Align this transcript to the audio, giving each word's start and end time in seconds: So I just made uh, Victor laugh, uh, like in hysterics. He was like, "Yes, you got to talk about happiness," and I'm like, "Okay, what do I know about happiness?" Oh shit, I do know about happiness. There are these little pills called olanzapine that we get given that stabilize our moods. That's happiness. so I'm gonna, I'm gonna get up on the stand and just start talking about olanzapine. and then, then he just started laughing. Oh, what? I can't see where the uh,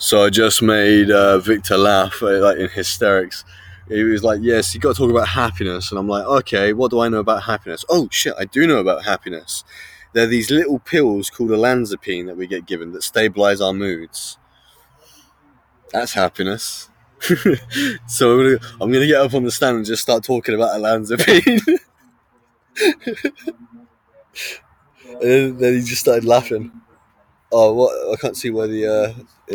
So 0.00 0.24
I 0.24 0.30
just 0.30 0.62
made 0.62 1.10
uh, 1.10 1.38
Victor 1.40 1.76
laugh, 1.76 2.22
uh, 2.22 2.40
like 2.40 2.56
in 2.56 2.70
hysterics. 2.70 3.44
He 3.86 4.02
was 4.02 4.24
like, 4.24 4.40
"Yes, 4.42 4.74
you 4.74 4.80
got 4.80 4.96
to 4.96 4.98
talk 4.98 5.10
about 5.10 5.28
happiness," 5.28 5.90
and 5.90 5.98
I'm 5.98 6.08
like, 6.08 6.24
"Okay, 6.24 6.72
what 6.72 6.90
do 6.90 7.00
I 7.00 7.10
know 7.10 7.18
about 7.18 7.42
happiness?" 7.42 7.84
Oh 7.90 8.08
shit, 8.10 8.32
I 8.38 8.46
do 8.46 8.66
know 8.66 8.78
about 8.78 9.04
happiness. 9.04 9.62
There 10.14 10.24
are 10.24 10.26
these 10.26 10.50
little 10.50 10.78
pills 10.78 11.28
called 11.28 11.50
olanzapine 11.50 12.24
that 12.26 12.38
we 12.38 12.46
get 12.46 12.64
given 12.64 12.92
that 12.92 13.02
stabilize 13.02 13.60
our 13.60 13.74
moods. 13.74 14.38
That's 15.92 16.14
happiness. 16.14 16.88
so 18.06 18.32
I'm 18.32 18.38
gonna, 18.38 18.58
I'm 18.80 18.90
gonna 18.90 19.06
get 19.06 19.20
up 19.20 19.34
on 19.34 19.44
the 19.44 19.50
stand 19.50 19.76
and 19.76 19.86
just 19.86 20.00
start 20.00 20.24
talking 20.24 20.54
about 20.54 20.80
olanzapine. 20.80 21.60
and 25.04 25.20
then, 25.20 25.56
then 25.58 25.74
he 25.74 25.80
just 25.80 26.00
started 26.00 26.24
laughing. 26.24 26.72
Oh, 27.52 27.74
what? 27.74 28.14
I 28.14 28.16
can't 28.18 28.36
see 28.36 28.48
where 28.48 28.66
the 28.66 28.86
uh, 28.86 29.12